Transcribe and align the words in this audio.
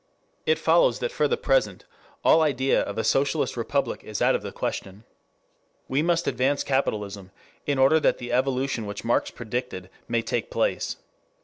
it 0.47 0.57
follows 0.57 0.97
that 0.97 1.11
for 1.11 1.27
the 1.27 1.37
present 1.37 1.85
all 2.23 2.41
idea 2.41 2.81
of 2.81 2.97
a 2.97 3.03
socialist 3.03 3.55
republic 3.55 4.03
is 4.03 4.19
out 4.19 4.33
of 4.33 4.41
the 4.41 4.51
question... 4.51 5.03
we 5.87 6.01
must 6.01 6.25
advance 6.27 6.63
capitalism 6.63 7.29
in 7.67 7.77
order 7.77 7.99
that 7.99 8.17
the 8.17 8.31
evolution 8.33 8.87
which 8.87 9.05
Marx 9.05 9.29
predicted 9.29 9.91
may 10.07 10.23
take 10.23 10.49
place. 10.49 10.95